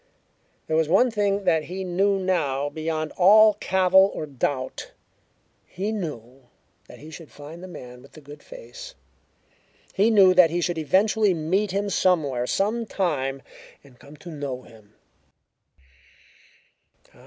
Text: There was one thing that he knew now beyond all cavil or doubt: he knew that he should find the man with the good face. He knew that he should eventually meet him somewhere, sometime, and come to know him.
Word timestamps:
There 0.65 0.75
was 0.75 0.89
one 0.89 1.11
thing 1.11 1.43
that 1.43 1.65
he 1.65 1.83
knew 1.83 2.17
now 2.17 2.69
beyond 2.69 3.11
all 3.17 3.53
cavil 3.59 4.09
or 4.15 4.25
doubt: 4.25 4.93
he 5.67 5.91
knew 5.91 6.47
that 6.87 6.97
he 6.97 7.11
should 7.11 7.29
find 7.31 7.61
the 7.61 7.67
man 7.67 8.01
with 8.01 8.13
the 8.13 8.19
good 8.21 8.41
face. 8.41 8.95
He 9.93 10.09
knew 10.09 10.33
that 10.33 10.49
he 10.49 10.59
should 10.59 10.79
eventually 10.79 11.35
meet 11.35 11.69
him 11.69 11.87
somewhere, 11.91 12.47
sometime, 12.47 13.43
and 13.83 13.99
come 13.99 14.17
to 14.17 14.31
know 14.31 14.63
him. 14.63 14.95